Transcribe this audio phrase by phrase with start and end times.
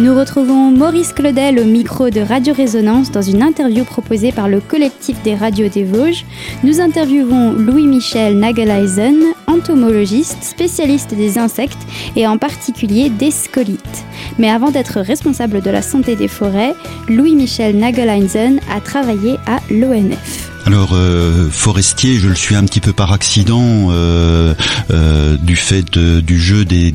[0.00, 4.60] Nous retrouvons Maurice Claudel au micro de Radio Résonance dans une interview proposée par le
[4.60, 6.24] collectif des radios des Vosges.
[6.64, 11.86] Nous interviewons Louis-Michel Nageleisen, entomologiste, spécialiste des insectes
[12.16, 14.04] et en particulier des scolites.
[14.38, 16.74] Mais avant d'être responsable de la santé des forêts,
[17.10, 20.49] Louis-Michel Nageleisen a travaillé à l'ONF.
[20.66, 24.54] Alors euh, forestier, je le suis un petit peu par accident euh,
[24.90, 26.92] euh, du fait du jeu des,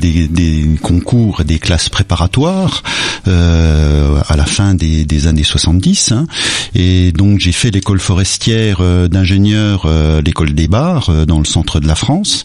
[0.82, 2.82] concours et des classes préparatoires
[3.26, 6.12] à la fin des, années 70.
[6.12, 6.26] Hein.
[6.74, 9.88] Et donc j'ai fait l'école forestière d'ingénieur,
[10.24, 12.44] l'école des bars dans le centre de la France.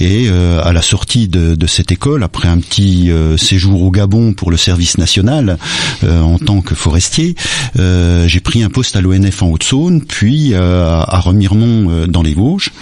[0.00, 4.50] Et à la sortie de, de, cette école, après un petit séjour au Gabon pour
[4.50, 5.58] le service national
[6.02, 7.36] en tant que forestier,
[7.76, 12.34] j'ai pris un poste à l'ONF en Haute-Saône, puis euh, à Remiremont euh, dans les
[12.34, 12.72] Vosges.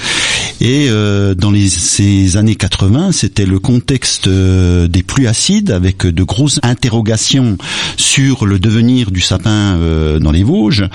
[0.61, 6.23] Et euh, dans les, ces années 80, c'était le contexte des pluies acides avec de
[6.23, 7.59] grosses interrogations
[7.97, 9.79] sur le devenir du sapin
[10.21, 10.89] dans les Vosges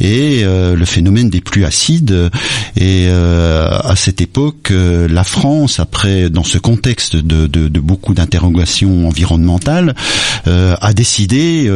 [0.00, 2.30] et le phénomène des pluies acides.
[2.76, 9.94] Et à cette époque, la France, après dans ce contexte de, de, beaucoup d'interrogations environnementales,
[10.46, 11.70] a décidé,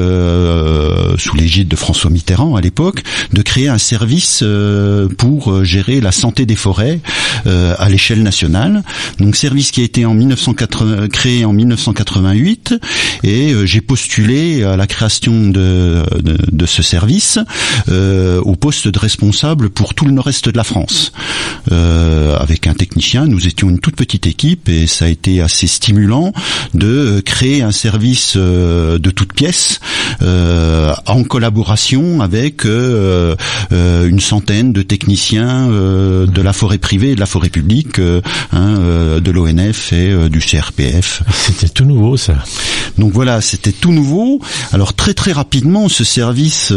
[1.19, 6.01] sous l'égide de François Mitterrand à l'époque, de créer un service euh, pour euh, gérer
[6.01, 7.01] la santé des forêts
[7.47, 8.83] euh, à l'échelle nationale.
[9.19, 12.75] Donc service qui a été en 1980, créé en 1988
[13.25, 16.03] et j'ai postulé à la création de,
[16.67, 17.39] ce service
[17.89, 21.13] au poste de responsable pour tout le nord-est de la France.
[21.71, 26.33] avec un technicien, nous étions une toute petite équipe et ça a été assez stimulant
[26.75, 29.81] de créer un service de toutes pièces
[30.21, 37.49] en collaboration avec une centaine de techniciens euh, de la forêt privée de la forêt
[37.49, 38.21] publique, euh,
[38.53, 41.23] hein, euh, de l'ONF et du CRPF.
[41.33, 42.35] C'était tout nouveau ça.
[42.97, 44.41] Donc voilà, c'était tout nouveau.
[44.73, 46.73] Alors très très rapidement, ce service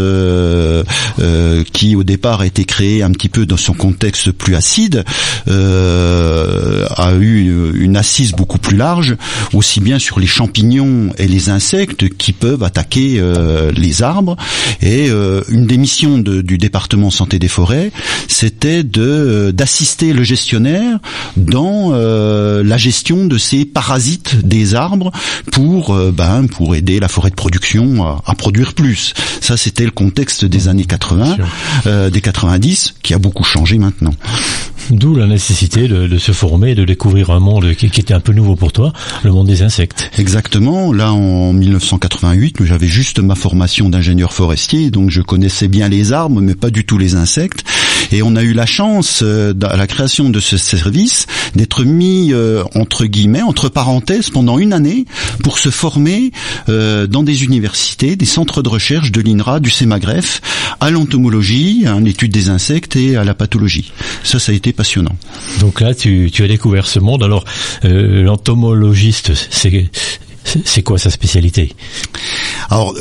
[1.73, 5.03] qui au départ a été créé un petit peu dans son contexte plus acide,
[5.47, 9.15] a eu une assise beaucoup plus large,
[9.53, 13.21] aussi bien sur les champignons et les insectes qui peuvent attaquer
[13.73, 14.37] les arbres.
[14.81, 15.09] Et
[15.49, 17.91] une des missions du département santé des forêts
[18.27, 20.99] c'était de euh, d'assister le gestionnaire
[21.37, 25.11] dans euh, la gestion de ces parasites des arbres
[25.51, 29.13] pour euh, ben pour aider la forêt de production à, produire plus.
[29.39, 31.37] Ça c'était le contexte des années 80,
[32.09, 34.13] des 90 qui a beaucoup changé maintenant.
[34.89, 38.55] D'où la nécessité de, se former, de découvrir un monde qui, était un peu nouveau
[38.55, 38.91] pour toi,
[39.23, 40.11] le monde des insectes.
[40.17, 40.91] Exactement.
[40.91, 46.41] Là, en 1988, j'avais juste ma formation d'ingénieur forestier, donc je connaissais bien les arbres,
[46.41, 47.63] mais pas du tout les insectes.
[48.11, 52.33] Et on a eu la chance, euh, à la création de ce service, d'être mis
[52.33, 55.05] euh, entre guillemets, entre parenthèses, pendant une année
[55.43, 56.31] pour se former
[56.69, 60.41] euh, dans des universités, des centres de recherche de l'INRA, du CEMAGREF,
[60.79, 63.91] à l'entomologie, à l'étude des insectes et à la pathologie.
[64.23, 65.15] Ça, ça a été passionnant.
[65.59, 67.23] Donc là, tu, tu as découvert ce monde.
[67.23, 67.45] Alors,
[67.83, 69.89] l'entomologiste, c'est
[70.43, 71.73] c'est quoi sa spécialité?
[72.69, 72.93] Alors,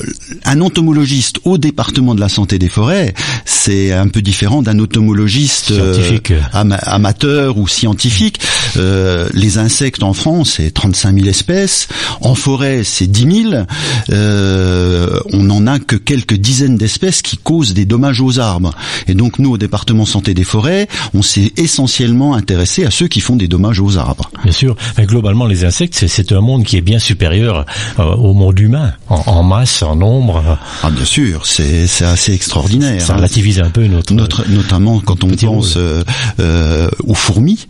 [0.44, 3.14] un entomologiste au département de la santé des forêts,
[3.44, 6.20] c'est un peu différent d'un entomologiste euh,
[6.52, 8.40] amateur ou scientifique.
[8.76, 11.88] Euh, les insectes en France, c'est 35 000 espèces.
[12.20, 13.64] En forêt, c'est 10 000.
[14.10, 18.74] Euh, on n'en a que quelques dizaines d'espèces qui causent des dommages aux arbres.
[19.08, 23.20] Et donc, nous, au département santé des forêts, on s'est essentiellement intéressé à ceux qui
[23.20, 24.30] font des dommages aux arbres.
[24.42, 24.76] Bien sûr.
[24.98, 27.66] Mais globalement, les insectes, c'est un monde qui est bien supérieur
[27.98, 30.58] euh, au monde humain, en, masse, en nombre.
[30.82, 33.00] Ah bien sûr, c'est assez extraordinaire.
[33.00, 37.66] Ça relativise un peu notre, notre notamment quand on pense euh, aux fourmis,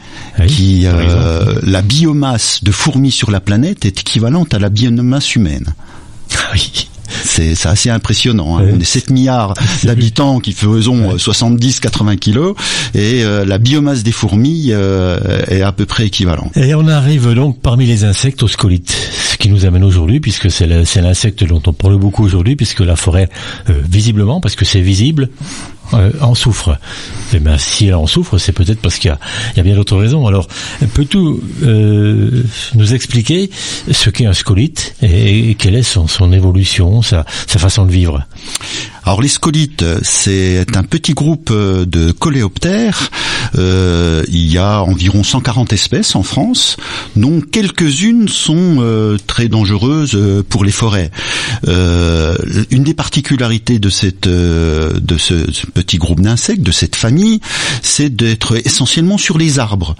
[0.46, 0.86] qui
[1.62, 5.74] la biomasse de fourmis sur la planète est équivalente à la biomasse humaine.
[6.52, 6.88] Oui.
[7.24, 8.58] C'est assez impressionnant.
[8.58, 8.66] Hein.
[8.72, 12.54] On est 7 milliards d'habitants qui faisons 70-80 kilos
[12.94, 16.56] et euh, la biomasse des fourmis euh, est à peu près équivalente.
[16.56, 20.50] Et on arrive donc parmi les insectes aux scolites, ce qui nous amène aujourd'hui, puisque
[20.50, 23.28] c'est l'insecte dont on parle beaucoup aujourd'hui, puisque la forêt,
[23.68, 25.30] euh, visiblement, parce que c'est visible,
[25.94, 26.78] euh, en souffre.
[27.32, 29.10] Eh bien, si elle en souffre, c'est peut-être parce qu'il
[29.56, 30.26] y, a, bien d'autres raisons.
[30.26, 30.48] Alors,
[30.94, 31.18] peux-tu
[31.62, 32.42] euh,
[32.74, 33.50] nous expliquer
[33.90, 38.26] ce qu'est un scolite et, quelle est son, évolution, sa façon de vivre?
[39.04, 43.10] Alors les scolites, c'est un petit groupe de coléoptères.
[43.56, 46.76] Euh, il y a environ 140 espèces en France,
[47.16, 51.10] dont quelques-unes sont euh, très dangereuses euh, pour les forêts.
[51.66, 54.06] une des particularités de ce
[55.74, 57.40] petit groupe d'insectes, de cette famille,
[57.82, 59.96] c'est d'être essentiellement sur les arbres.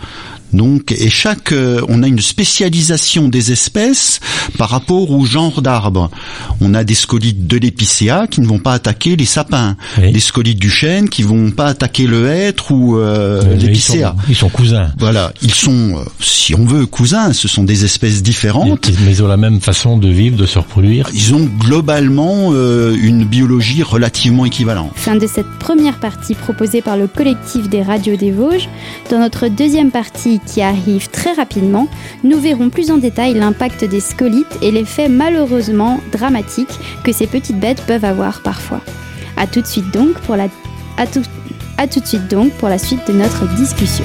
[0.52, 4.20] Donc, et chaque, euh, on a une spécialisation des espèces
[4.58, 6.10] par rapport au genre d'arbres.
[6.60, 10.12] On a des scolites de l'épicéa qui ne vont pas attaquer les sapins, Oui.
[10.12, 14.08] des scolites du chêne qui vont pas attaquer le hêtre ou euh, Euh, ils, l'épicéa.
[14.16, 14.90] sont, ils sont cousins.
[14.98, 17.32] Voilà, ils sont, euh, si on veut, cousins.
[17.32, 18.90] Ce sont des espèces différentes.
[19.04, 21.08] Mais ils ont la même façon de vivre, de se reproduire.
[21.14, 24.90] Ils ont globalement euh, une biologie relativement équivalente.
[24.96, 28.68] Fin de cette première partie proposée par le collectif des radios des Vosges.
[29.10, 31.88] Dans notre deuxième partie qui arrive très rapidement,
[32.24, 37.58] nous verrons plus en détail l'impact des scolites et l'effet malheureusement dramatique que ces petites
[37.60, 38.80] bêtes peuvent avoir parfois.
[39.36, 40.48] A tout de suite donc pour la
[41.06, 41.22] tout,
[41.90, 44.04] tout de suite donc pour la suite de notre discussion.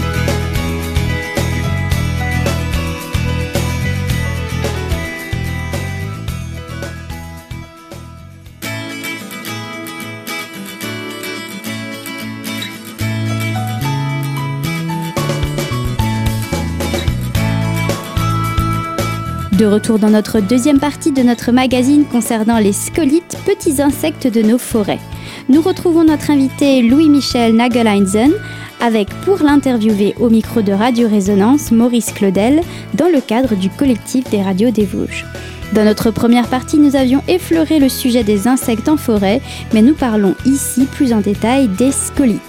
[19.57, 24.41] De retour dans notre deuxième partie de notre magazine concernant les scolites, petits insectes de
[24.41, 24.99] nos forêts.
[25.47, 28.33] Nous retrouvons notre invité Louis-Michel Nageleinsen
[28.81, 32.59] avec pour l'interviewer au micro de Radio Résonance Maurice Claudel
[32.95, 35.25] dans le cadre du collectif des radios des Vosges.
[35.71, 39.41] Dans notre première partie, nous avions effleuré le sujet des insectes en forêt,
[39.73, 42.41] mais nous parlons ici plus en détail des scolites.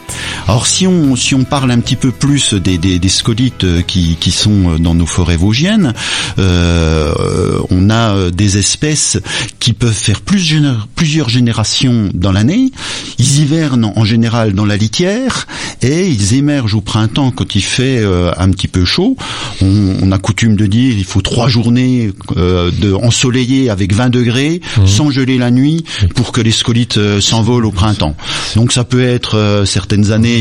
[0.49, 3.83] Alors si on si on parle un petit peu plus des, des, des scolites euh,
[3.83, 5.93] qui, qui sont euh, dans nos forêts vosgiennes,
[6.39, 7.13] euh,
[7.71, 9.19] on a euh, des espèces
[9.59, 10.55] qui peuvent faire plus
[10.95, 12.71] plusieurs générations dans l'année.
[13.19, 15.49] Ils hivernent en général dans la litière
[15.83, 18.03] et ils émergent au printemps quand il fait
[18.37, 19.17] un petit peu chaud.
[19.61, 24.11] On, on a coutume de dire il faut trois journées euh, de ensoleillées avec 20
[24.11, 25.85] degrés sans geler la nuit
[26.15, 28.15] pour que les scolites s'envolent au printemps.
[28.55, 30.36] Donc ça peut être certaines années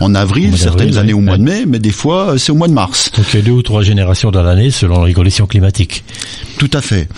[0.00, 2.68] en avril, certaines années au mois de mai, mais des fois euh, c'est au mois
[2.68, 3.10] de mars.
[3.16, 6.04] Donc il y a deux ou trois générations dans l'année selon les conditions climatiques.
[6.58, 7.08] Tout à fait.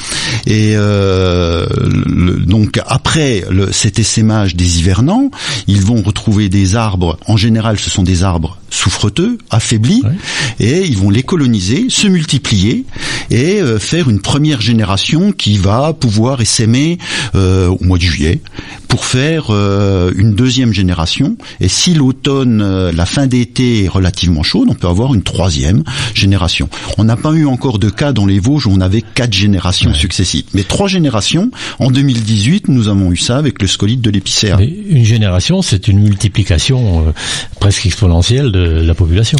[0.46, 1.66] Et euh,
[2.06, 5.30] le- donc après le, cet essaimage des hivernants,
[5.66, 7.18] ils vont retrouver des arbres.
[7.26, 10.10] En général, ce sont des arbres souffreteux, affaiblis, Ouais.
[10.66, 12.84] et ils vont les coloniser, se multiplier
[13.30, 16.98] et euh, faire une première génération qui va pouvoir essaimer
[17.34, 18.40] euh, au mois de juillet
[18.88, 21.36] pour faire euh, une deuxième génération.
[21.60, 25.82] Et si l'automne, euh, la fin d'été est relativement chaude, on peut avoir une troisième
[26.14, 26.68] génération.
[26.98, 29.94] On n'a pas eu encore de cas dans les Vosges où on avait quatre générations
[29.94, 30.44] successives.
[30.54, 34.58] Mais trois générations, en 2018, nous avons eu ça avec le scolite de l'épicéa.
[34.60, 37.12] Une génération, c'est une multiplication euh,
[37.60, 39.38] presque exponentielle de la population.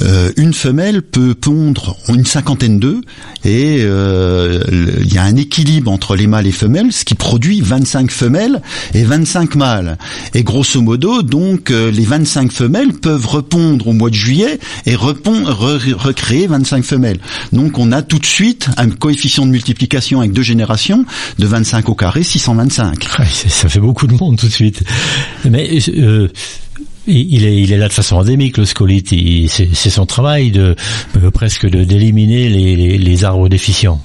[0.00, 3.00] Euh, une femelle peut pondre une cinquantaine d'œufs
[3.44, 4.62] et euh,
[5.02, 8.62] il y a un équilibre entre les mâles et femelles, ce qui produit 25 femelles
[8.94, 9.98] et 25 mâles.
[10.34, 14.94] Et grosso modo, donc, euh, les 25 femelles peuvent répondre au mois de juillet et
[14.94, 17.18] repon- re- recréer 25 femelles.
[17.52, 21.04] Donc on a tout de suite un coefficient de multiplication avec deux générations
[21.38, 23.06] de 25 au carré, 625.
[23.18, 24.82] Ouais, c'est- ça fait beaucoup de monde tout de suite.
[25.48, 26.28] Mais euh,
[27.06, 29.14] il est, il là de façon endémique, le scolite.
[29.48, 30.76] C'est son travail de
[31.16, 34.00] euh, presque d'éliminer les arbres déficients.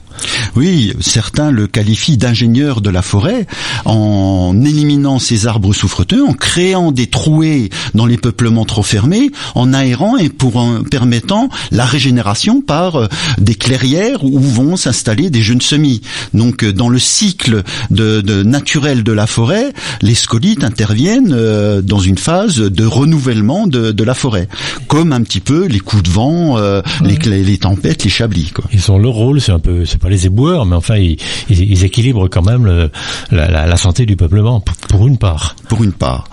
[0.56, 3.46] Oui, certains le qualifient d'ingénieur de la forêt
[3.86, 9.74] en éliminant ces arbres souffreteux, en créant des trouées dans les peuplements trop fermés, en
[9.74, 15.42] aérant et pour en permettant la régénération par euh, des clairières où vont s'installer des
[15.42, 16.02] jeunes semis.
[16.34, 21.82] Donc euh, dans le cycle de, de naturel de la forêt, les scolites interviennent euh,
[21.82, 24.48] dans une phase de renouvellement de, de la forêt,
[24.88, 26.58] comme un petit peu les coups de vent,
[27.02, 28.52] les, tempêtes, les chablis.
[28.54, 28.66] Quoi.
[28.74, 31.18] Ils ont leur rôle, c'est un peu, c'est pas les éboueurs, mais enfin ils,
[31.50, 32.90] ils, ils équilibrent quand même le-
[33.32, 35.56] la, la, la santé du peuplement pour, pour une part.
[35.70, 36.30] pour une part.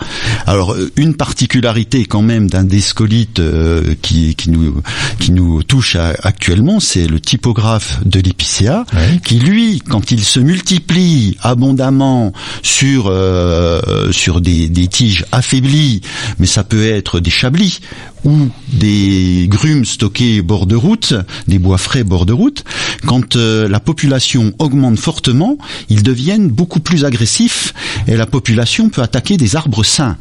[0.47, 4.81] Alors euh, une particularité quand même d'un des scolites euh, qui, qui nous
[5.19, 9.21] qui nous touche à- actuellement, c'est le typographe de l'épicéa, Ouais.
[9.25, 16.01] qui lui, quand il se multiplie abondamment sur euh, sur des, des tiges affaiblies,
[16.39, 17.81] mais ça peut être des chablis
[18.25, 21.15] ou des grumes stockées bord de route,
[21.47, 22.65] des bois frais bord de route,
[23.07, 27.75] quand euh, la population augmente fortement, ils deviennent beaucoup plus agressifs
[28.07, 30.17] et la population peut attaquer des arbres sains.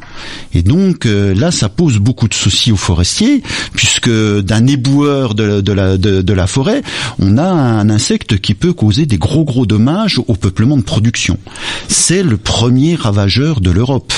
[0.53, 3.41] Et donc euh, là, ça pose beaucoup de soucis aux forestiers,
[3.73, 6.81] puisque d'un éboueur de, la, forêt,
[7.19, 11.37] on a un insecte qui peut causer des gros gros dommages au peuplement de production.
[11.87, 14.13] C'est le premier ravageur de l'Europe,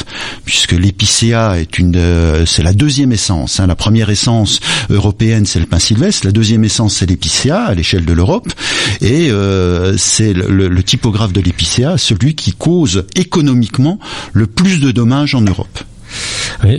[0.45, 3.59] puisque l'épicéa est une, euh, c'est la deuxième essence.
[3.59, 3.67] hein.
[3.75, 6.25] Première essence européenne, c'est le pin sylvestre.
[6.25, 8.47] La deuxième essence, c'est l'épicéa à l'échelle de l'Europe.
[9.01, 13.99] Et euh, c'est le typographe de l'épicéa, celui qui cause économiquement
[14.33, 15.79] le plus de dommages en Europe.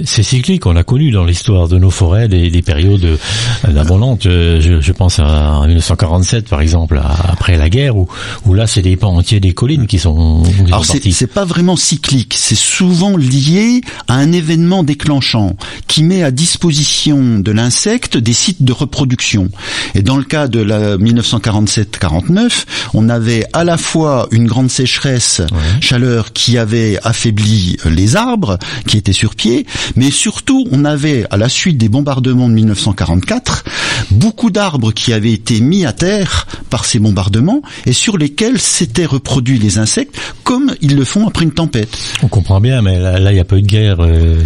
[0.05, 0.67] C'est cyclique.
[0.67, 4.25] On a connu dans l'histoire de nos forêts des, des périodes euh, abondantes.
[4.25, 8.09] Je, je, pense à 1947, par exemple, après la guerre, où,
[8.45, 10.43] où là, c'est des pans entiers des collines qui sont.
[10.43, 12.35] Qui Alors c'est pas vraiment cyclique.
[12.37, 18.63] C'est souvent lié à un événement déclenchant qui met à disposition de l'insecte des sites
[18.63, 19.49] de reproduction.
[19.95, 22.65] Et dans le cas de la 1947-49,
[22.95, 25.43] on avait à la fois une grande sécheresse,
[25.81, 29.67] chaleur qui avait affaibli les arbres qui étaient sur pied,
[29.97, 33.65] mais surtout on avait à la suite des bombardements de 1944
[34.11, 39.07] beaucoup d'arbres qui avaient été mis à terre par ces bombardements et sur lesquels s'étaient
[39.07, 41.97] reproduits les insectes comme ils le font après une tempête.
[42.23, 44.37] On comprend bien, mais là, il n'y a pas eu de guerre euh,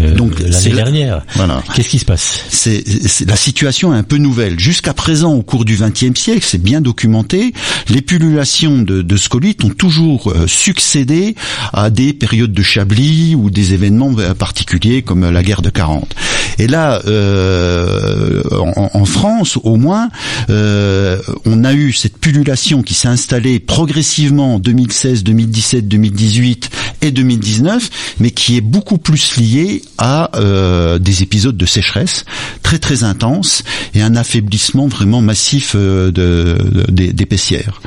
[0.00, 0.16] euh
[0.48, 1.22] l'année dernière.
[1.34, 1.62] Voilà.
[1.74, 2.44] Qu'est-ce qui se passe?
[2.48, 2.82] C'est,
[3.26, 4.58] La situation est un peu nouvelle.
[4.58, 7.52] Jusqu'à présent, au cours du XXe siècle, c'est bien documenté,
[7.88, 11.34] les pullulations de, de scolites ont toujours euh, succédé
[11.72, 16.14] à des périodes de chablis ou des événements euh, particuliers comme la guerre de 40.
[16.60, 20.10] Et là, euh, en, France, au moins,
[20.50, 27.12] euh, on a eu cette pullulation qui s'est installée progressivement en 2016, 2017, 2018 et
[27.12, 27.88] 2019,
[28.20, 32.26] mais qui est beaucoup plus liée à euh, des épisodes de sécheresse
[32.62, 33.62] très très intenses
[33.94, 37.80] et un affaiblissement vraiment massif de, de, des paissières.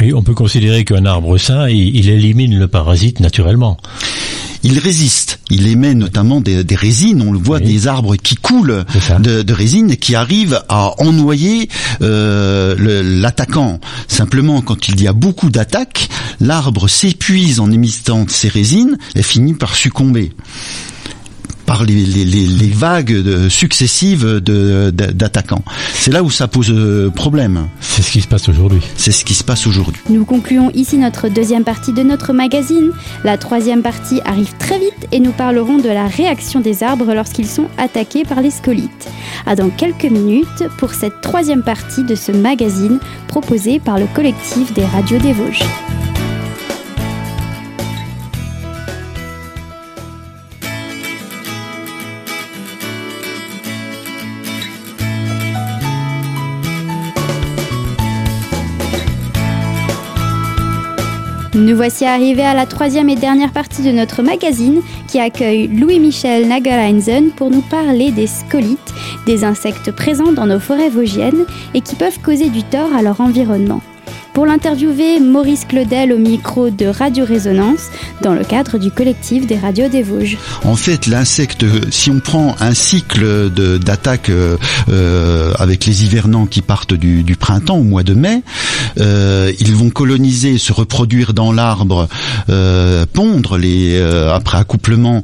[0.00, 3.78] Oui, on peut considérer qu'un arbre sain, il, élimine le parasite naturellement
[4.64, 5.40] il résiste.
[5.50, 7.22] Il émet notamment des, des résines.
[7.22, 8.84] On le voit, des arbres qui coulent
[9.20, 11.68] de, de, résine et qui arrivent à ennoyer
[12.00, 13.78] euh, l'attaquant.
[14.08, 16.08] Simplement, quand il y a beaucoup d'attaques,
[16.40, 20.32] l'arbre s'épuise en émettant ses résines et finit par succomber
[21.74, 25.64] par les, les, les vagues successives d'attaquants.
[25.92, 27.66] C'est là où ça pose euh, problème.
[27.80, 28.80] C'est ce qui se passe aujourd'hui.
[28.96, 30.00] C'est ce qui se passe aujourd'hui.
[30.08, 32.92] Nous concluons ici notre deuxième partie de notre magazine.
[33.24, 37.48] La troisième partie arrive très vite et nous parlerons de la réaction des arbres lorsqu'ils
[37.48, 39.08] sont attaqués par les scolites.
[39.44, 44.72] À dans quelques minutes pour cette troisième partie de ce magazine proposé par le collectif
[44.74, 45.64] des radios des Vosges.
[61.54, 66.48] Nous voici arrivés à la troisième et dernière partie de notre magazine qui accueille Louis-Michel
[66.48, 68.92] Nagelheinsen pour nous parler des scolites,
[69.24, 73.20] des insectes présents dans nos forêts vosgiennes et qui peuvent causer du tort à leur
[73.20, 73.82] environnement.
[74.34, 79.56] Pour l'interviewer, Maurice Claudel au micro de Radio Résonance dans le cadre du collectif des
[79.56, 80.38] radios des Vosges.
[80.64, 83.48] En fait, l'insecte, si on prend un cycle
[83.78, 84.56] d'attaque euh,
[84.88, 88.42] euh, avec les hivernants qui partent du, du, printemps au mois de mai,
[88.98, 92.08] euh, ils vont coloniser, se reproduire dans l'arbre,
[92.48, 95.22] euh, pondre les euh, après accouplement,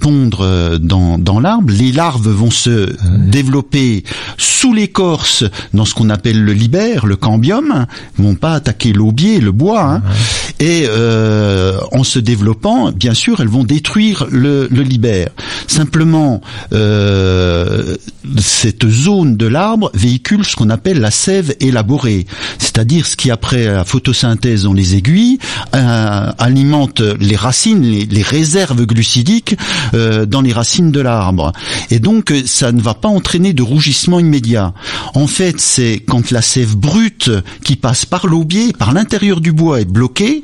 [0.00, 1.72] pondre dans, dans l'arbre.
[1.72, 2.94] Les larves vont se
[3.26, 4.04] développer
[4.36, 7.86] sous l'écorce dans ce qu'on appelle le libère, le cambium,
[8.18, 10.02] vont pas attaquer l'aubier, le bois, hein.
[10.58, 15.30] et euh, en se développant, bien sûr, elles vont détruire le, le libère.
[15.66, 16.40] Simplement,
[16.72, 17.96] euh,
[18.38, 22.26] cette zone de l'arbre véhicule ce qu'on appelle la sève élaborée,
[22.58, 25.38] c'est-à-dire ce qui après la photosynthèse dans les aiguilles
[25.74, 29.56] euh, alimente les racines, les, les réserves glucidiques
[29.94, 31.52] euh, dans les racines de l'arbre,
[31.90, 34.74] et donc ça ne va pas entraîner de rougissement immédiat.
[35.14, 37.30] En fait, c'est quand la sève brute
[37.64, 38.39] qui passe par l'eau
[38.78, 40.42] par l'intérieur du bois est bloqué,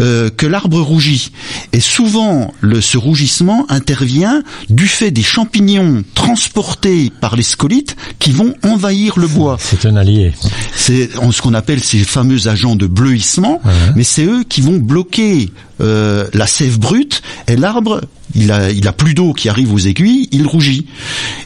[0.00, 1.32] euh, que l'arbre rougit.
[1.72, 8.32] Et souvent, le, ce rougissement intervient du fait des champignons transportés par les scolites qui
[8.32, 9.56] vont envahir le bois.
[9.60, 10.32] C'est un allié.
[10.74, 13.60] C'est ce qu'on appelle ces fameux agents de bleuissement,
[13.96, 18.00] mais c'est eux qui vont bloquer euh, la sève brute et l'arbre
[18.34, 20.86] il a, il a plus d'eau qui arrive aux aiguilles, il rougit.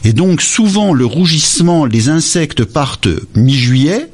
[0.03, 4.09] Et donc souvent le rougissement, les insectes partent mi-juillet,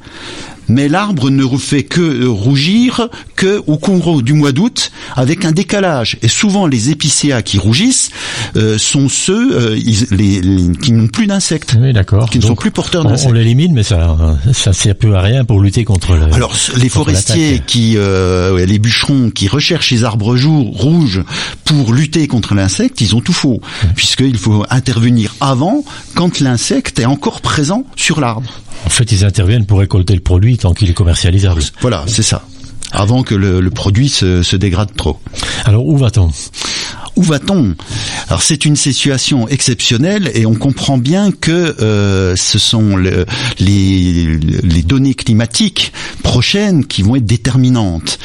[0.67, 5.51] mais l'arbre ne fait que euh, rougir que au cours du mois d'août avec un
[5.51, 6.17] décalage.
[6.21, 8.11] Et souvent les épicéas qui rougissent
[8.55, 9.79] euh, sont ceux euh,
[10.11, 10.41] les,
[10.81, 12.29] qui n'ont plus d'insectes, oui, d'accord.
[12.29, 13.29] qui ne sont plus porteurs d'insectes.
[13.29, 14.17] On, l'élimine, mais ça
[14.51, 16.15] ça sert peu à rien pour lutter contre.
[16.15, 21.23] Le, Alors les forestiers qui les bûcherons qui recherchent les arbres jours rouges
[21.65, 23.61] pour lutter contre l'insecte, ils ont tout faux,
[23.95, 25.83] puisqu'il faut intervenir avant
[26.15, 28.51] quand l'insecte est encore présent sur l'arbre.
[28.85, 31.61] En fait, ils interviennent pour récolter le produit tant qu'il est commercialisable.
[31.81, 32.41] Voilà, c'est ça.
[32.93, 35.19] Avant que le, produit se, se dégrade trop.
[35.65, 36.29] Alors où va-t-on?
[37.15, 37.75] Où va-t-on?
[38.27, 43.25] Alors c'est une situation exceptionnelle et on comprend bien que euh, ce sont le,
[43.59, 45.93] les, les données climatiques
[46.23, 48.19] prochaines qui vont être déterminantes.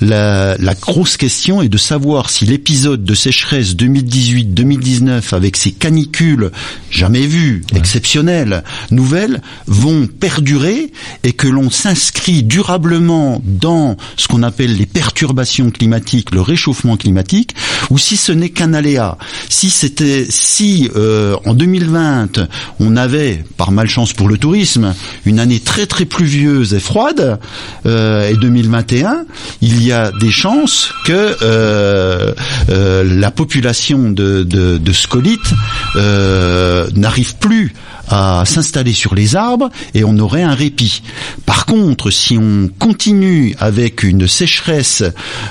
[0.00, 6.50] La, la grosse question est de savoir si l'épisode de sécheresse 2018-2019 avec ces canicules
[6.90, 14.76] jamais vues, exceptionnelles, nouvelles, vont perdurer et que l'on s'inscrit durablement dans ce qu'on appelle
[14.76, 17.54] les perturbations climatiques, le réchauffement climatique,
[17.90, 19.18] ou si ce n'est qu'un aléa.
[19.50, 22.48] Si c'était, si euh, en 2020
[22.80, 24.94] on avait, par malchance pour le tourisme,
[25.26, 27.38] une année très très pluvieuse et froide,
[27.84, 29.26] euh, et 2021,
[29.60, 32.32] il y a des chances que euh,
[32.70, 35.52] euh, la population de, de, de scolites
[35.96, 37.74] euh, n'arrive plus
[38.08, 41.02] à s'installer sur les arbres et on aurait un répit.
[41.46, 45.02] Par contre, si on continue avec une sécheresse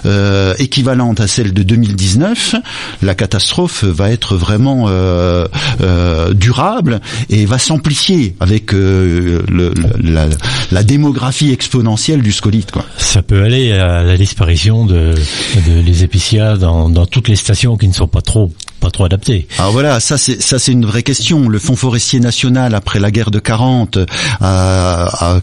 [0.06, 2.56] euh, équivalente à celle de 2019,
[3.02, 5.48] la catastrophe va être vraiment euh,
[5.82, 12.72] euh, durable et va s'amplifier avec la, démographie exponentielle du scolite.
[12.98, 15.14] Ça peut aller à la disparition de,
[15.68, 18.52] de les épicéas dans, dans toutes les stations qui ne sont pas trop
[19.58, 21.50] Alors voilà, ça c'est ça c'est une vraie question.
[21.50, 25.42] Le Fonds forestier national après la guerre de 40 a, a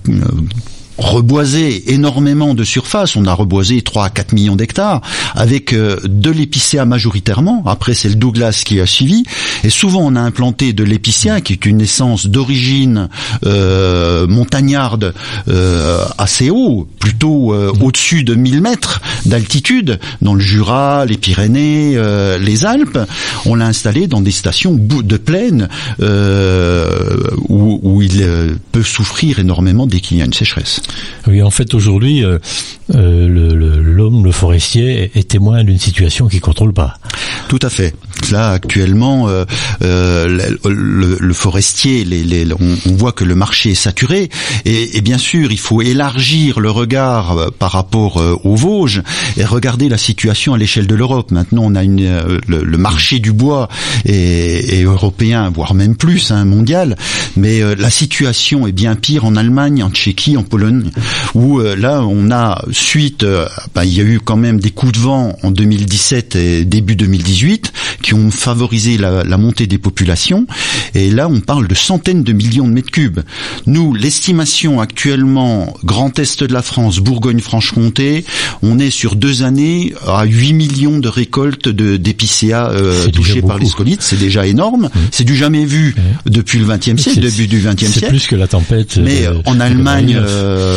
[1.00, 3.16] reboisé énormément de surface.
[3.16, 5.00] On a reboisé 3 à 4 millions d'hectares
[5.35, 7.62] avec euh, de l'épicéa majoritairement.
[7.66, 9.25] Après, c'est le Douglas qui a suivi.
[9.64, 13.09] Et souvent, on a implanté de l'épicéa qui est une essence d'origine
[13.45, 15.14] euh, montagnarde
[15.49, 21.99] euh, assez haut, plutôt au-dessus de 1000 mètres d'altitude, dans le Jura, les Pyrénées,
[22.38, 22.99] les Alpes.
[23.47, 25.69] On l'a installé dans des stations de plaine
[27.49, 30.80] où il peut souffrir énormément dès qu'il y a une sécheresse.
[31.26, 32.38] Oui, en fait, aujourd'hui, euh,
[32.94, 33.28] euh,
[33.82, 36.94] l'homme, le, forestier, est témoin d'une situation qu'il contrôle pas.
[37.49, 37.94] Tout à fait.
[38.30, 39.44] Là, actuellement, euh,
[40.64, 42.06] le, forestier,
[42.59, 44.28] on, voit que le marché est saturé.
[44.64, 49.02] Et, bien sûr, il faut élargir le regard par rapport aux Vosges
[49.37, 51.30] et regarder la situation à l'échelle de l'Europe.
[51.30, 53.68] Maintenant, on a le, marché du bois
[54.04, 56.97] est, européen, voire même plus, hein, mondial.
[57.36, 60.79] Mais la situation est bien pire en Allemagne, en Tchéquie, en Pologne,
[61.34, 63.25] où là, on a suite,
[63.75, 66.97] ben, il y a eu quand même des coups de vent en 2017 et début
[66.97, 70.47] 2018 qui ont favorisé la, la, montée des populations.
[70.95, 73.21] Et là, on parle de centaines de millions de mètres cubes.
[73.66, 78.25] Nous, l'estimation actuellement, Grand Est de la France, Bourgogne-Franche-Comté,
[78.62, 83.66] on est sur deux années à 8 millions de récoltes d'épicéas euh, touchées par les
[83.66, 84.02] scolites.
[84.02, 84.86] C'est déjà énorme.
[84.86, 84.99] Mmh.
[85.10, 86.30] C'est du jamais vu mmh.
[86.30, 87.99] depuis le XXe siècle, début du XXe siècle.
[88.00, 88.99] C'est plus que la tempête.
[88.99, 90.70] Mais de, en Allemagne, euh,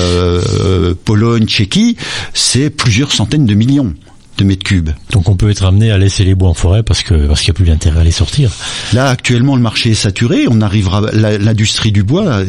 [1.06, 1.98] Pologne, Tchéquie,
[2.34, 3.94] c'est plusieurs centaines de millions
[4.38, 4.90] de mètres cubes.
[5.12, 7.52] Donc on peut être amené à laisser les bois en forêt parce que parce qu'il
[7.52, 8.52] n'y a plus d'intérêt à les sortir.
[8.94, 12.44] Là actuellement le marché est saturé, on arrivera l'industrie du bois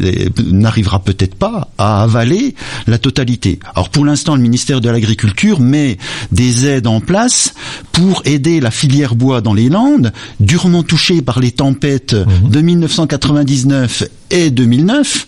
[0.46, 2.54] n'arrivera peut-être pas à avaler
[2.86, 3.58] la totalité.
[3.74, 5.98] Alors pour l'instant le ministère de l'Agriculture met
[6.32, 7.54] des aides en place
[7.92, 12.48] pour aider la filière bois dans les Landes durement touchée par les tempêtes mmh.
[12.48, 15.26] de 1999 et 2009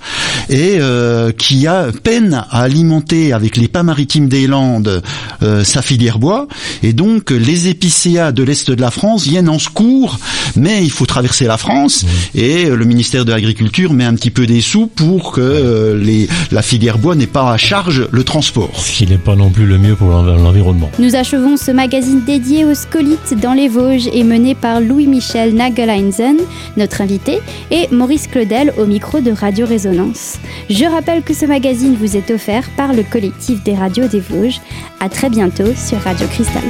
[0.51, 5.03] et euh, qui a peine à alimenter avec les pas maritimes des Landes
[5.43, 6.47] euh, sa filière bois
[6.83, 10.19] et donc les épicéas de l'est de la France viennent en secours
[10.57, 12.39] mais il faut traverser la France mmh.
[12.39, 16.29] et le ministère de l'Agriculture met un petit peu des sous pour que euh, les,
[16.51, 18.71] la filière bois n'ait pas à charge le transport.
[18.75, 20.91] Ce qui n'est pas non plus le mieux pour l'environnement.
[20.99, 26.37] Nous achevons ce magazine dédié aux scolites dans les Vosges et mené par Louis-Michel Nageleinsen,
[26.77, 27.39] notre invité,
[27.71, 30.39] et Maurice Claudel au micro de Radio Résonance.
[30.71, 34.63] Je rappelle que ce magazine vous est offert par le collectif des radios des Vosges.
[35.01, 36.65] À très bientôt sur Radio Cristal.